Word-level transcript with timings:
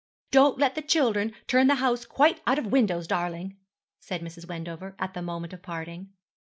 'Don't 0.31 0.57
let 0.57 0.73
the 0.73 0.81
children 0.81 1.31
turn 1.45 1.67
the 1.67 1.75
house 1.75 2.05
quite 2.05 2.41
out 2.47 2.57
of 2.57 2.71
windows, 2.71 3.05
darling,' 3.05 3.55
said 3.99 4.21
Mrs. 4.23 4.47
Wendover, 4.49 4.95
at 4.97 5.13
the 5.13 5.21
moment 5.21 5.53
of 5.53 5.61
parting. 5.61 6.09